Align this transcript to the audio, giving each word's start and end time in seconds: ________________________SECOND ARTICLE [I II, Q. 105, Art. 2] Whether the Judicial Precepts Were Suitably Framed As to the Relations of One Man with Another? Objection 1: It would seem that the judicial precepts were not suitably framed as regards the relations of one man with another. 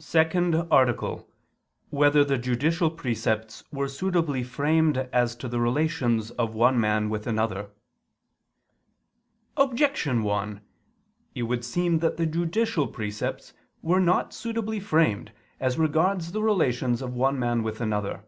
________________________SECOND 0.02 0.52
ARTICLE 0.72 1.10
[I 1.12 1.18
II, 1.20 1.24
Q. 1.26 1.26
105, 1.90 1.90
Art. 1.90 1.90
2] 1.90 1.96
Whether 1.96 2.24
the 2.24 2.38
Judicial 2.42 2.90
Precepts 2.90 3.62
Were 3.70 3.86
Suitably 3.86 4.42
Framed 4.42 4.98
As 5.12 5.36
to 5.36 5.46
the 5.46 5.60
Relations 5.60 6.32
of 6.32 6.56
One 6.56 6.80
Man 6.80 7.08
with 7.08 7.28
Another? 7.28 7.70
Objection 9.56 10.24
1: 10.24 10.60
It 11.36 11.42
would 11.44 11.64
seem 11.64 12.00
that 12.00 12.16
the 12.16 12.26
judicial 12.26 12.88
precepts 12.88 13.54
were 13.80 14.00
not 14.00 14.34
suitably 14.34 14.80
framed 14.80 15.30
as 15.60 15.78
regards 15.78 16.32
the 16.32 16.42
relations 16.42 17.00
of 17.00 17.14
one 17.14 17.38
man 17.38 17.62
with 17.62 17.80
another. 17.80 18.24